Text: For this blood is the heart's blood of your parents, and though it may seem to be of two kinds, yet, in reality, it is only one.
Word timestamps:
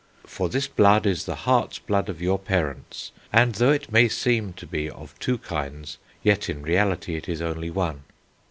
For 0.25 0.49
this 0.49 0.67
blood 0.67 1.05
is 1.05 1.25
the 1.27 1.35
heart's 1.35 1.77
blood 1.77 2.09
of 2.09 2.23
your 2.23 2.39
parents, 2.39 3.11
and 3.31 3.53
though 3.53 3.69
it 3.69 3.91
may 3.91 4.07
seem 4.09 4.51
to 4.53 4.65
be 4.65 4.89
of 4.89 5.13
two 5.19 5.37
kinds, 5.37 5.99
yet, 6.23 6.49
in 6.49 6.63
reality, 6.63 7.13
it 7.15 7.29
is 7.29 7.39
only 7.39 7.69
one. 7.69 8.01